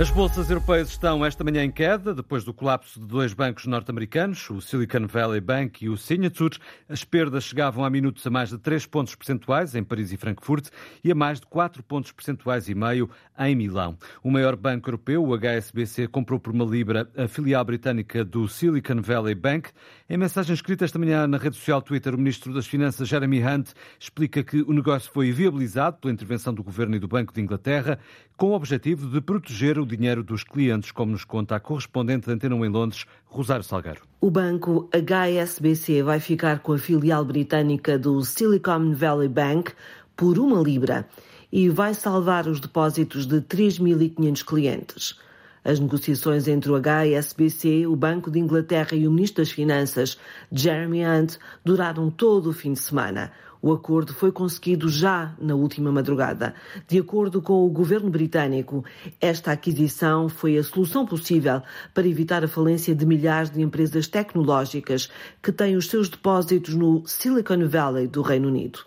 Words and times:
As 0.00 0.10
bolsas 0.10 0.48
europeias 0.48 0.88
estão 0.88 1.22
esta 1.26 1.44
manhã 1.44 1.62
em 1.62 1.70
queda, 1.70 2.14
depois 2.14 2.42
do 2.42 2.54
colapso 2.54 2.98
de 2.98 3.06
dois 3.06 3.34
bancos 3.34 3.66
norte-americanos, 3.66 4.48
o 4.48 4.58
Silicon 4.58 5.06
Valley 5.06 5.42
Bank 5.42 5.84
e 5.84 5.90
o 5.90 5.96
Signature. 5.98 6.56
As 6.88 7.04
perdas 7.04 7.44
chegavam 7.44 7.84
há 7.84 7.90
minutos 7.90 8.26
a 8.26 8.30
mais 8.30 8.48
de 8.48 8.56
3 8.56 8.86
pontos 8.86 9.14
percentuais 9.14 9.74
em 9.74 9.84
Paris 9.84 10.10
e 10.10 10.16
Frankfurt 10.16 10.68
e 11.04 11.12
a 11.12 11.14
mais 11.14 11.38
de 11.38 11.46
4 11.48 11.82
pontos 11.82 12.12
percentuais 12.12 12.66
e 12.70 12.74
meio 12.74 13.10
em 13.38 13.54
Milão. 13.54 13.98
O 14.22 14.30
maior 14.30 14.56
banco 14.56 14.88
europeu, 14.88 15.22
o 15.22 15.36
HSBC, 15.36 16.08
comprou 16.08 16.40
por 16.40 16.54
uma 16.54 16.64
libra 16.64 17.06
a 17.14 17.28
filial 17.28 17.62
britânica 17.62 18.24
do 18.24 18.48
Silicon 18.48 19.02
Valley 19.02 19.34
Bank. 19.34 19.68
Em 20.08 20.16
mensagem 20.16 20.54
escrita 20.54 20.86
esta 20.86 20.98
manhã 20.98 21.26
na 21.26 21.36
rede 21.36 21.56
social 21.56 21.82
Twitter, 21.82 22.14
o 22.14 22.18
ministro 22.18 22.54
das 22.54 22.66
Finanças, 22.66 23.06
Jeremy 23.06 23.44
Hunt, 23.44 23.72
explica 23.98 24.42
que 24.42 24.62
o 24.62 24.72
negócio 24.72 25.12
foi 25.12 25.30
viabilizado 25.30 25.98
pela 25.98 26.14
intervenção 26.14 26.54
do 26.54 26.62
governo 26.62 26.96
e 26.96 26.98
do 26.98 27.06
Banco 27.06 27.34
de 27.34 27.40
Inglaterra, 27.42 27.98
com 28.34 28.52
o 28.52 28.54
objetivo 28.54 29.06
de 29.06 29.20
proteger 29.20 29.78
o 29.78 29.89
dinheiro 29.96 30.22
dos 30.22 30.44
clientes, 30.44 30.90
como 30.92 31.12
nos 31.12 31.24
conta 31.24 31.56
a 31.56 31.60
correspondente 31.60 32.26
da 32.26 32.32
Antena 32.32 32.54
1 32.54 32.64
em 32.64 32.68
Londres, 32.68 33.04
Rosário 33.26 33.64
Salgueiro. 33.64 34.02
O 34.20 34.30
banco 34.30 34.88
HSBC 34.92 36.02
vai 36.02 36.20
ficar 36.20 36.60
com 36.60 36.72
a 36.72 36.78
filial 36.78 37.24
britânica 37.24 37.98
do 37.98 38.22
Silicon 38.22 38.92
Valley 38.94 39.28
Bank 39.28 39.72
por 40.16 40.38
uma 40.38 40.60
libra 40.60 41.08
e 41.52 41.68
vai 41.68 41.94
salvar 41.94 42.46
os 42.46 42.60
depósitos 42.60 43.26
de 43.26 43.40
3.500 43.40 44.44
clientes. 44.44 45.18
As 45.64 45.78
negociações 45.78 46.48
entre 46.48 46.70
o 46.70 46.80
HSBC, 46.80 47.86
o 47.86 47.94
Banco 47.94 48.30
de 48.30 48.38
Inglaterra 48.38 48.94
e 48.94 49.06
o 49.06 49.10
Ministro 49.10 49.42
das 49.42 49.52
Finanças, 49.52 50.18
Jeremy 50.50 51.04
Hunt, 51.06 51.36
duraram 51.64 52.10
todo 52.10 52.48
o 52.48 52.52
fim 52.52 52.72
de 52.72 52.80
semana. 52.80 53.30
O 53.62 53.70
acordo 53.72 54.14
foi 54.14 54.32
conseguido 54.32 54.88
já 54.88 55.34
na 55.38 55.54
última 55.54 55.92
madrugada. 55.92 56.54
De 56.88 56.98
acordo 56.98 57.42
com 57.42 57.66
o 57.66 57.68
governo 57.68 58.08
britânico, 58.08 58.82
esta 59.20 59.52
aquisição 59.52 60.30
foi 60.30 60.56
a 60.56 60.64
solução 60.64 61.04
possível 61.04 61.60
para 61.92 62.08
evitar 62.08 62.42
a 62.42 62.48
falência 62.48 62.94
de 62.94 63.04
milhares 63.04 63.50
de 63.50 63.60
empresas 63.60 64.06
tecnológicas 64.06 65.10
que 65.42 65.52
têm 65.52 65.76
os 65.76 65.90
seus 65.90 66.08
depósitos 66.08 66.74
no 66.74 67.06
Silicon 67.06 67.68
Valley 67.68 68.06
do 68.06 68.22
Reino 68.22 68.48
Unido 68.48 68.80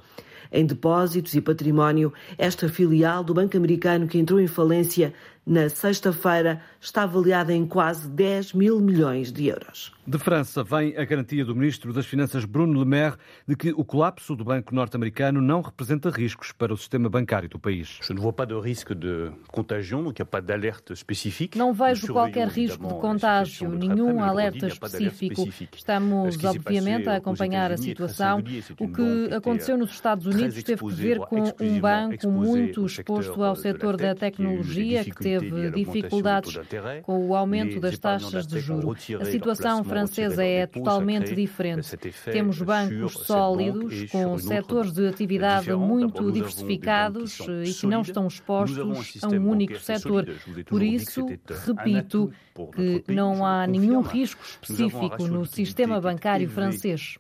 em 0.54 0.68
depósitos 0.68 1.34
e 1.34 1.42
património, 1.42 2.14
esta 2.38 2.70
filial 2.70 3.24
do 3.24 3.34
Banco 3.34 3.58
Americano 3.58 4.08
que 4.08 4.20
entrou 4.20 4.40
em 4.40 4.46
falência 4.46 5.12
na 5.46 5.68
sexta-feira 5.68 6.62
está 6.80 7.04
avaliada 7.04 7.54
em 7.54 7.66
quase 7.66 8.10
10 8.10 8.54
mil 8.54 8.80
milhões 8.80 9.32
de 9.32 9.48
euros. 9.48 9.92
De 10.06 10.18
França 10.18 10.64
vem 10.64 10.98
a 10.98 11.06
garantia 11.06 11.46
do 11.46 11.56
ministro 11.56 11.94
das 11.94 12.06
Finanças 12.06 12.44
Bruno 12.46 12.80
Le 12.80 12.86
Maire 12.86 13.16
de 13.48 13.56
que 13.56 13.72
o 13.72 13.86
colapso 13.86 14.36
do 14.36 14.44
banco 14.44 14.74
norte-americano 14.74 15.42
não 15.42 15.62
representa 15.62 16.10
riscos 16.10 16.52
para 16.52 16.74
o 16.74 16.78
sistema 16.78 17.10
bancário 17.10 17.48
do 17.48 17.58
país. 17.58 18.00
Je 18.02 18.14
ne 18.14 18.20
vois 18.20 18.34
pas 18.34 18.46
de 18.46 18.54
risque 18.60 18.94
de 18.94 19.32
contagion, 19.52 20.04
donc 20.04 20.20
il 20.20 20.22
n'y 20.22 20.24
a 20.24 20.26
pas 20.26 20.42
d'alerte 20.42 20.94
spécifique. 20.96 21.58
Não 21.58 21.74
vejo 21.74 22.08
qualquer 22.08 22.48
risco 22.48 22.86
de 22.86 22.94
contágio, 22.96 23.70
nenhum 23.70 24.22
alerta 24.22 24.68
específico. 24.68 25.48
Estamos, 25.74 26.38
obviamente, 26.44 27.08
a 27.08 27.16
acompanhar 27.16 27.72
a 27.72 27.78
situação. 27.78 28.44
O 28.80 28.90
que 28.90 29.34
aconteceu 29.34 29.78
nos 29.78 29.92
Estados 29.92 30.26
Unidos 30.26 30.62
teve 30.64 30.86
que 30.86 30.94
ver 30.94 31.20
com 31.20 31.44
um 31.62 31.80
banco 31.80 32.30
muito 32.30 32.86
exposto 32.86 33.42
ao 33.42 33.56
setor 33.56 33.96
da 33.96 34.14
tecnologia, 34.14 35.04
que 35.06 35.16
teve 35.16 35.33
dificuldades 35.72 36.58
com 37.04 37.28
o 37.28 37.36
aumento 37.36 37.80
das 37.80 37.98
taxas 37.98 38.48
de 38.48 38.60
juros. 38.60 39.08
A 39.20 39.26
situação 39.26 39.84
francesa 39.84 40.44
é 40.44 40.66
totalmente 40.66 41.36
diferente. 41.36 41.96
Temos 42.26 42.62
bancos 42.62 43.14
sólidos, 43.14 44.12
com 44.12 44.38
setores 44.38 44.92
de 44.94 45.08
atividade 45.08 45.74
muito 45.74 46.32
diversificados 46.32 47.40
e 47.40 47.74
que 47.74 47.88
não 47.88 48.02
estão 48.02 48.28
expostos 48.28 49.24
a 49.24 49.28
um 49.28 49.50
único 49.50 49.80
setor. 49.80 50.28
Por 50.66 50.82
isso, 50.82 51.28
repito 51.66 52.32
que 52.76 53.04
não 53.12 53.46
há 53.46 53.66
nenhum 53.66 54.02
risco 54.02 54.42
específico 54.44 55.28
no 55.28 55.46
sistema 55.46 56.00
bancário 56.00 56.48
francês. 56.50 57.16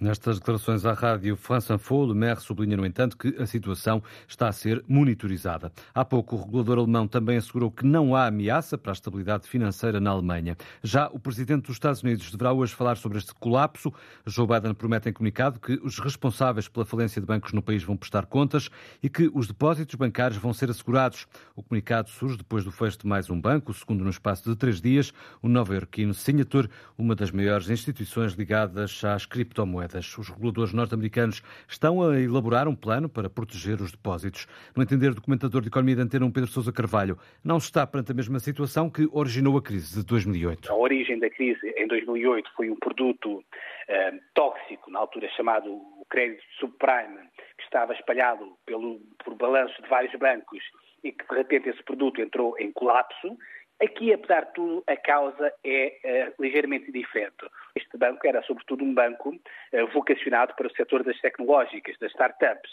Nestas 0.00 0.38
declarações 0.38 0.84
à 0.84 0.92
rádio 0.92 1.36
France 1.36 1.72
Info, 1.72 2.04
Le 2.04 2.14
Maire 2.14 2.40
sublinha, 2.40 2.76
no 2.76 2.84
entanto, 2.84 3.16
que 3.16 3.36
a 3.40 3.46
situação 3.46 4.02
está 4.26 4.48
a 4.48 4.52
ser 4.52 4.71
monitorizada. 4.86 5.72
Há 5.94 6.04
pouco, 6.04 6.36
o 6.36 6.40
regulador 6.40 6.78
alemão 6.78 7.08
também 7.08 7.36
assegurou 7.36 7.70
que 7.70 7.84
não 7.84 8.14
há 8.14 8.26
ameaça 8.26 8.78
para 8.78 8.92
a 8.92 8.94
estabilidade 8.94 9.48
financeira 9.48 10.00
na 10.00 10.10
Alemanha. 10.10 10.56
Já 10.82 11.08
o 11.08 11.18
presidente 11.18 11.66
dos 11.66 11.76
Estados 11.76 12.02
Unidos 12.02 12.30
deverá 12.30 12.52
hoje 12.52 12.74
falar 12.74 12.96
sobre 12.96 13.18
este 13.18 13.34
colapso. 13.34 13.92
Joe 14.26 14.46
Biden 14.46 14.74
promete 14.74 15.08
em 15.08 15.12
comunicado 15.12 15.58
que 15.58 15.80
os 15.82 15.98
responsáveis 15.98 16.68
pela 16.68 16.84
falência 16.84 17.20
de 17.20 17.26
bancos 17.26 17.52
no 17.52 17.62
país 17.62 17.82
vão 17.82 17.96
prestar 17.96 18.26
contas 18.26 18.70
e 19.02 19.08
que 19.08 19.30
os 19.34 19.46
depósitos 19.46 19.94
bancários 19.94 20.38
vão 20.38 20.52
ser 20.52 20.70
assegurados. 20.70 21.26
O 21.56 21.62
comunicado 21.62 22.08
surge 22.10 22.36
depois 22.36 22.64
do 22.64 22.70
fecho 22.70 22.98
de 22.98 23.06
mais 23.06 23.28
um 23.28 23.40
banco, 23.40 23.72
o 23.72 23.74
segundo 23.74 24.04
no 24.04 24.10
espaço 24.10 24.48
de 24.48 24.56
três 24.56 24.80
dias, 24.80 25.12
o 25.42 25.48
nova-iorquino 25.48 26.14
Signature, 26.14 26.68
uma 26.96 27.14
das 27.14 27.30
maiores 27.30 27.68
instituições 27.68 28.32
ligadas 28.34 29.02
às 29.04 29.26
criptomoedas. 29.26 30.16
Os 30.16 30.28
reguladores 30.28 30.72
norte-americanos 30.72 31.42
estão 31.68 32.02
a 32.02 32.20
elaborar 32.20 32.68
um 32.68 32.74
plano 32.74 33.08
para 33.08 33.28
proteger 33.28 33.80
os 33.80 33.90
depósitos. 33.90 34.46
No 34.76 34.82
entender 34.82 35.14
do 35.14 35.22
comentador 35.22 35.62
de 35.62 35.68
Economia 35.68 35.96
da 35.96 36.02
Antena, 36.02 36.30
Pedro 36.30 36.50
Sousa 36.50 36.72
Carvalho, 36.72 37.18
não 37.44 37.60
se 37.60 37.66
está 37.66 37.86
perante 37.86 38.12
a 38.12 38.14
mesma 38.14 38.38
situação 38.38 38.90
que 38.90 39.08
originou 39.12 39.56
a 39.56 39.62
crise 39.62 40.00
de 40.00 40.06
2008. 40.06 40.70
A 40.70 40.76
origem 40.76 41.18
da 41.18 41.28
crise 41.30 41.72
em 41.76 41.86
2008 41.86 42.50
foi 42.56 42.70
um 42.70 42.76
produto 42.76 43.44
eh, 43.88 44.12
tóxico, 44.34 44.90
na 44.90 45.00
altura 45.00 45.28
chamado 45.36 45.80
crédito 46.08 46.42
subprime, 46.58 47.18
que 47.56 47.64
estava 47.64 47.92
espalhado 47.94 48.56
pelo, 48.66 49.00
por 49.24 49.34
balanços 49.34 49.76
de 49.82 49.88
vários 49.88 50.14
bancos 50.18 50.62
e 51.02 51.12
que 51.12 51.26
de 51.28 51.34
repente 51.34 51.68
esse 51.68 51.82
produto 51.82 52.20
entrou 52.20 52.56
em 52.58 52.72
colapso. 52.72 53.36
Aqui, 53.82 54.12
apesar 54.12 54.44
de 54.46 54.52
tudo, 54.52 54.84
a 54.86 54.96
causa 54.96 55.52
é 55.64 56.30
uh, 56.38 56.42
ligeiramente 56.42 56.92
diferente. 56.92 57.44
Este 57.74 57.96
banco 57.96 58.24
era, 58.24 58.42
sobretudo, 58.42 58.84
um 58.84 58.94
banco 58.94 59.30
uh, 59.30 59.86
vocacionado 59.92 60.54
para 60.54 60.68
o 60.68 60.72
setor 60.76 61.02
das 61.02 61.18
tecnológicas, 61.20 61.98
das 61.98 62.12
startups. 62.12 62.70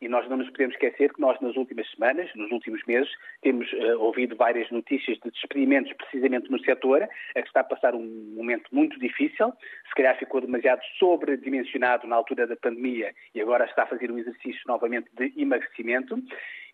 E 0.00 0.08
nós 0.08 0.28
não 0.28 0.36
nos 0.36 0.48
podemos 0.50 0.74
esquecer 0.74 1.12
que 1.12 1.20
nós, 1.20 1.40
nas 1.40 1.56
últimas 1.56 1.90
semanas, 1.90 2.30
nos 2.34 2.50
últimos 2.52 2.84
meses, 2.86 3.10
temos 3.42 3.70
uh, 3.72 4.00
ouvido 4.00 4.36
várias 4.36 4.70
notícias 4.70 5.18
de 5.18 5.30
despedimentos 5.30 5.92
precisamente 5.94 6.50
no 6.50 6.58
setor, 6.60 7.02
a 7.02 7.42
que 7.42 7.48
está 7.48 7.60
a 7.60 7.64
passar 7.64 7.94
um 7.94 8.34
momento 8.36 8.68
muito 8.72 8.98
difícil. 8.98 9.52
Se 9.88 9.94
calhar 9.94 10.16
ficou 10.18 10.40
demasiado 10.40 10.82
sobredimensionado 10.98 12.06
na 12.06 12.16
altura 12.16 12.46
da 12.46 12.56
pandemia 12.56 13.12
e 13.34 13.40
agora 13.40 13.64
está 13.64 13.82
a 13.82 13.86
fazer 13.86 14.10
um 14.10 14.18
exercício 14.18 14.60
novamente 14.66 15.08
de 15.14 15.32
emagrecimento. 15.36 16.22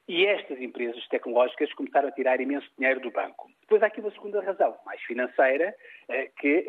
E 0.07 0.27
estas 0.27 0.61
empresas 0.61 1.07
tecnológicas 1.09 1.73
começaram 1.73 2.09
a 2.09 2.13
tirar 2.13 2.39
imenso 2.39 2.71
dinheiro 2.77 3.01
do 3.01 3.11
banco. 3.11 3.51
Depois 3.63 3.83
há 3.83 3.87
aqui 3.87 4.01
uma 4.01 4.11
segunda 4.11 4.43
razão, 4.43 4.77
mais 4.85 5.01
financeira, 5.03 5.75
que 6.39 6.67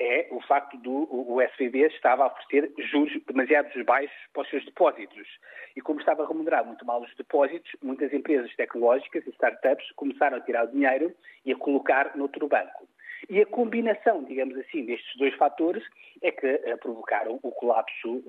é 0.00 0.28
o 0.30 0.40
facto 0.40 0.78
do 0.78 1.06
o 1.10 1.42
SVB 1.42 1.80
estava 1.88 2.24
a 2.24 2.26
oferecer 2.28 2.72
juros 2.90 3.12
demasiado 3.26 3.84
baixos 3.84 4.16
para 4.32 4.42
os 4.42 4.48
seus 4.48 4.64
depósitos. 4.64 5.28
E 5.76 5.82
como 5.82 6.00
estava 6.00 6.24
a 6.24 6.26
remunerar 6.26 6.64
muito 6.64 6.86
mal 6.86 7.02
os 7.02 7.14
depósitos, 7.14 7.70
muitas 7.82 8.10
empresas 8.10 8.56
tecnológicas 8.56 9.26
e 9.26 9.30
startups 9.30 9.92
começaram 9.92 10.38
a 10.38 10.40
tirar 10.40 10.64
o 10.64 10.72
dinheiro 10.72 11.14
e 11.44 11.52
a 11.52 11.56
colocar 11.56 12.16
noutro 12.16 12.48
banco. 12.48 12.88
E 13.28 13.42
a 13.42 13.46
combinação, 13.46 14.24
digamos 14.24 14.56
assim, 14.56 14.86
destes 14.86 15.14
dois 15.18 15.34
fatores 15.34 15.84
é 16.22 16.30
que 16.30 16.58
provocaram 16.80 17.38
o 17.42 17.52
colapso 17.52 18.24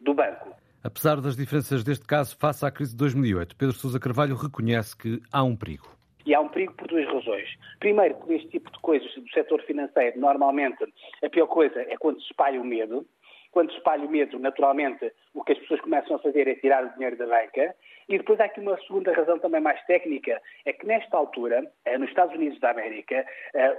do 0.00 0.14
banco. 0.14 0.52
Apesar 0.82 1.20
das 1.20 1.36
diferenças 1.36 1.82
deste 1.82 2.06
caso 2.06 2.36
face 2.38 2.64
à 2.64 2.70
crise 2.70 2.92
de 2.92 2.98
2008, 2.98 3.56
Pedro 3.56 3.74
Sousa 3.74 3.98
Carvalho 3.98 4.36
reconhece 4.36 4.96
que 4.96 5.20
há 5.32 5.42
um 5.42 5.56
perigo. 5.56 5.88
E 6.24 6.34
há 6.34 6.40
um 6.40 6.48
perigo 6.48 6.74
por 6.74 6.86
duas 6.86 7.06
razões. 7.06 7.48
Primeiro, 7.80 8.14
que 8.20 8.34
este 8.34 8.48
tipo 8.48 8.70
de 8.70 8.78
coisas 8.80 9.12
do 9.14 9.28
setor 9.30 9.62
financeiro, 9.62 10.20
normalmente, 10.20 10.76
a 11.24 11.28
pior 11.28 11.46
coisa 11.46 11.80
é 11.80 11.96
quando 11.96 12.20
se 12.20 12.26
espalha 12.26 12.60
o 12.60 12.64
medo. 12.64 13.06
Quando 13.50 13.70
se 13.70 13.78
espalha 13.78 14.04
o 14.04 14.10
medo, 14.10 14.38
naturalmente, 14.38 15.10
o 15.34 15.42
que 15.42 15.52
as 15.52 15.58
pessoas 15.58 15.80
começam 15.80 16.16
a 16.16 16.18
fazer 16.18 16.46
é 16.46 16.54
tirar 16.54 16.84
o 16.84 16.92
dinheiro 16.94 17.16
da 17.16 17.26
banca. 17.26 17.74
E 18.08 18.16
depois 18.16 18.40
há 18.40 18.44
aqui 18.44 18.60
uma 18.60 18.78
segunda 18.82 19.12
razão 19.12 19.38
também 19.38 19.60
mais 19.60 19.84
técnica, 19.84 20.40
é 20.64 20.72
que 20.72 20.86
nesta 20.86 21.16
altura, 21.16 21.70
nos 21.98 22.08
Estados 22.08 22.34
Unidos 22.34 22.58
da 22.60 22.70
América, 22.70 23.26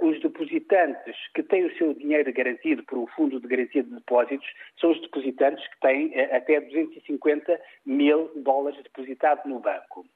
os 0.02 0.20
depositantes 0.20 1.16
que 1.34 1.42
têm 1.42 1.64
o 1.64 1.76
seu 1.76 1.94
dinheiro 1.94 2.32
garantido 2.32 2.84
por 2.84 2.98
um 2.98 3.06
fundo 3.08 3.40
de 3.40 3.48
garantia 3.48 3.82
de 3.82 3.90
depósitos 3.90 4.46
são 4.80 4.92
os 4.92 5.00
depositantes 5.00 5.66
que 5.66 5.80
têm 5.80 6.12
até 6.30 6.60
250 6.60 7.60
mil 7.86 8.30
dólares 8.36 8.80
depositados 8.82 9.44
no 9.46 9.58
banco. 9.58 10.06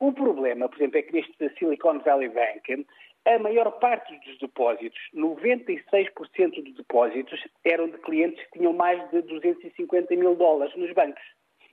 O 0.00 0.12
problema, 0.12 0.68
por 0.68 0.78
exemplo, 0.78 0.98
é 0.98 1.02
que 1.02 1.12
neste 1.12 1.48
Silicon 1.56 2.00
Valley 2.00 2.30
Bank, 2.30 2.86
a 3.24 3.38
maior 3.38 3.70
parte 3.78 4.18
dos 4.26 4.38
depósitos, 4.38 4.98
96% 5.14 6.62
dos 6.62 6.74
depósitos, 6.74 7.40
eram 7.64 7.88
de 7.88 7.98
clientes 7.98 8.44
que 8.46 8.58
tinham 8.58 8.72
mais 8.72 8.98
de 9.10 9.22
250 9.22 10.14
mil 10.16 10.34
dólares 10.34 10.74
nos 10.76 10.92
bancos, 10.92 11.22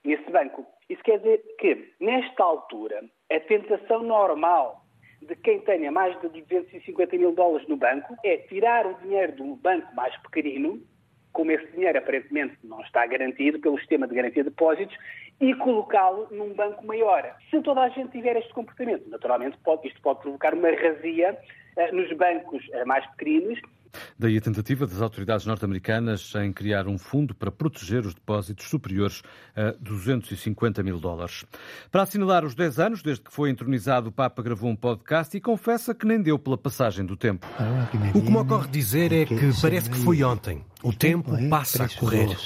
nesse 0.04 0.30
banco. 0.30 0.66
Isso 0.88 1.02
quer 1.02 1.18
dizer 1.18 1.42
que, 1.58 1.92
nesta 2.00 2.42
altura, 2.44 3.04
a 3.30 3.40
tentação 3.40 4.02
normal 4.02 4.84
de 5.22 5.36
quem 5.36 5.60
tenha 5.60 5.92
mais 5.92 6.18
de 6.20 6.28
250 6.28 7.16
mil 7.16 7.32
dólares 7.32 7.68
no 7.68 7.76
banco 7.76 8.16
é 8.24 8.38
tirar 8.38 8.86
o 8.86 8.94
dinheiro 9.00 9.32
do 9.36 9.56
banco 9.56 9.94
mais 9.94 10.16
pequenino, 10.22 10.82
como 11.32 11.50
esse 11.52 11.66
dinheiro 11.72 11.98
aparentemente 11.98 12.56
não 12.64 12.80
está 12.80 13.06
garantido 13.06 13.58
pelo 13.60 13.78
sistema 13.78 14.06
de 14.06 14.14
garantia 14.14 14.42
de 14.42 14.50
depósitos, 14.50 14.96
e 15.40 15.54
colocá-lo 15.54 16.28
num 16.30 16.52
banco 16.52 16.84
maior. 16.86 17.34
Se 17.50 17.60
toda 17.62 17.80
a 17.80 17.88
gente 17.88 18.12
tiver 18.12 18.36
este 18.36 18.52
comportamento, 18.52 19.08
naturalmente 19.08 19.56
pode, 19.64 19.88
isto 19.88 20.00
pode 20.02 20.20
provocar 20.20 20.52
uma 20.52 20.70
razia 20.70 21.36
uh, 21.76 21.96
nos 21.96 22.12
bancos 22.12 22.62
uh, 22.68 22.86
mais 22.86 23.06
pequenos 23.16 23.58
Daí 24.18 24.36
a 24.36 24.40
tentativa 24.40 24.86
das 24.86 25.00
autoridades 25.00 25.46
norte-americanas 25.46 26.32
em 26.36 26.52
criar 26.52 26.86
um 26.86 26.98
fundo 26.98 27.34
para 27.34 27.50
proteger 27.50 28.06
os 28.06 28.14
depósitos 28.14 28.66
superiores 28.66 29.22
a 29.56 29.74
250 29.80 30.82
mil 30.82 30.98
dólares. 30.98 31.44
Para 31.90 32.02
assinalar 32.02 32.44
os 32.44 32.54
10 32.54 32.78
anos 32.78 33.02
desde 33.02 33.24
que 33.24 33.32
foi 33.32 33.50
entronizado, 33.50 34.08
o 34.08 34.12
Papa 34.12 34.42
gravou 34.42 34.70
um 34.70 34.76
podcast 34.76 35.36
e 35.36 35.40
confessa 35.40 35.94
que 35.94 36.06
nem 36.06 36.20
deu 36.20 36.38
pela 36.38 36.58
passagem 36.58 37.04
do 37.04 37.16
tempo. 37.16 37.46
O 38.14 38.22
que 38.22 38.30
me 38.30 38.36
ocorre 38.36 38.68
dizer 38.68 39.12
é 39.12 39.24
que 39.24 39.50
parece 39.60 39.90
que 39.90 39.98
foi 39.98 40.22
ontem. 40.22 40.64
O 40.82 40.92
tempo 40.92 41.32
passa 41.48 41.84
a 41.84 41.88
correr. 41.88 42.36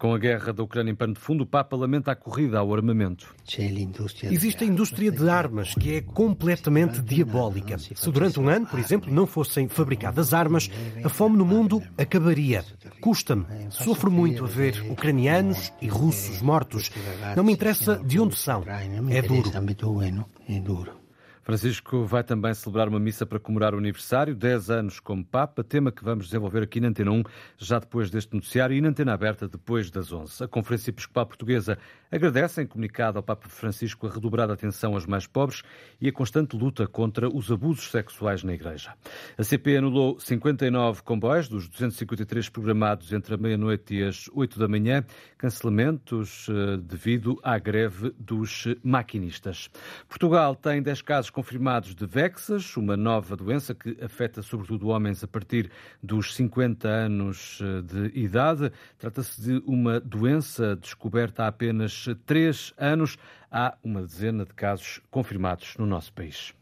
Com 0.00 0.14
a 0.14 0.18
guerra 0.18 0.50
da 0.50 0.62
Ucrânia 0.62 0.90
em 0.90 0.94
pano 0.94 1.12
de 1.12 1.20
fundo, 1.20 1.44
o 1.44 1.46
Papa 1.46 1.76
lamenta 1.76 2.10
a 2.10 2.16
corrida 2.16 2.58
ao 2.58 2.74
armamento. 2.74 3.34
Existe 4.32 4.64
a 4.64 4.66
indústria 4.66 5.12
de 5.12 5.28
armas 5.28 5.74
que 5.74 5.96
é 5.96 6.00
completamente 6.00 7.02
diabólica. 7.02 7.76
Se 7.76 8.10
durante 8.10 8.40
um 8.40 8.48
ano, 8.48 8.66
por 8.66 8.78
exemplo, 8.78 9.12
não 9.12 9.26
fossem 9.26 9.68
fabricadas 9.68 10.32
armas, 10.32 10.70
a 11.04 11.08
fome 11.10 11.36
no 11.36 11.44
mundo 11.44 11.82
acabaria. 11.98 12.64
Custa-me. 13.02 13.44
Sofro 13.68 14.10
muito 14.10 14.42
a 14.42 14.48
ver 14.48 14.90
ucranianos 14.90 15.70
e 15.82 15.86
russos 15.86 16.40
mortos. 16.40 16.90
Não 17.36 17.44
me 17.44 17.52
interessa 17.52 18.00
de 18.02 18.18
onde 18.18 18.36
são. 18.36 18.64
É 20.48 20.60
duro. 20.60 20.99
Francisco 21.42 22.04
vai 22.04 22.22
também 22.22 22.52
celebrar 22.54 22.88
uma 22.88 23.00
missa 23.00 23.24
para 23.24 23.40
comemorar 23.40 23.74
o 23.74 23.78
aniversário, 23.78 24.34
10 24.34 24.70
anos 24.70 25.00
como 25.00 25.24
Papa, 25.24 25.64
tema 25.64 25.90
que 25.90 26.04
vamos 26.04 26.26
desenvolver 26.26 26.62
aqui 26.62 26.80
na 26.80 26.88
Antena 26.88 27.10
1, 27.10 27.22
já 27.56 27.78
depois 27.78 28.10
deste 28.10 28.34
noticiário 28.34 28.76
e 28.76 28.80
na 28.80 28.88
Antena 28.88 29.14
Aberta 29.14 29.48
depois 29.48 29.90
das 29.90 30.12
11. 30.12 30.44
A 30.44 30.48
Conferência 30.48 30.90
Episcopal 30.90 31.26
Portuguesa 31.26 31.78
agradece 32.10 32.62
em 32.62 32.66
comunicado 32.66 33.18
ao 33.18 33.22
Papa 33.22 33.48
Francisco 33.48 34.06
a 34.06 34.10
redobrada 34.10 34.52
atenção 34.52 34.94
aos 34.94 35.06
mais 35.06 35.26
pobres 35.26 35.62
e 36.00 36.08
a 36.08 36.12
constante 36.12 36.56
luta 36.56 36.86
contra 36.86 37.28
os 37.28 37.50
abusos 37.50 37.90
sexuais 37.90 38.42
na 38.42 38.52
Igreja. 38.52 38.92
A 39.38 39.42
CP 39.42 39.76
anulou 39.76 40.18
59 40.20 41.02
comboios 41.02 41.48
dos 41.48 41.68
253 41.68 42.48
programados 42.48 43.12
entre 43.12 43.34
a 43.34 43.38
meia-noite 43.38 43.94
e 43.94 44.04
as 44.04 44.28
8 44.34 44.58
da 44.58 44.68
manhã, 44.68 45.04
cancelamentos 45.38 46.46
eh, 46.48 46.76
devido 46.76 47.38
à 47.42 47.58
greve 47.58 48.14
dos 48.18 48.66
maquinistas. 48.82 49.70
Portugal 50.08 50.54
tem 50.54 50.82
10 50.82 51.02
casos 51.02 51.29
confirmados 51.30 51.94
de 51.94 52.06
Vexas, 52.06 52.76
uma 52.76 52.96
nova 52.96 53.36
doença 53.36 53.74
que 53.74 53.96
afeta 54.02 54.42
sobretudo 54.42 54.88
homens 54.88 55.24
a 55.24 55.28
partir 55.28 55.70
dos 56.02 56.34
50 56.34 56.88
anos 56.88 57.58
eh, 57.62 57.82
de 57.82 58.18
idade. 58.18 58.72
Trata-se 58.98 59.40
de 59.40 59.62
uma 59.66 60.00
doença 60.00 60.76
descoberta 60.76 61.44
há 61.44 61.46
apenas 61.48 62.06
três 62.26 62.74
anos. 62.76 63.16
Há 63.50 63.76
uma 63.82 64.02
dezena 64.02 64.44
de 64.44 64.52
casos 64.54 65.00
confirmados 65.10 65.76
no 65.78 65.86
nosso 65.86 66.12
país. 66.12 66.54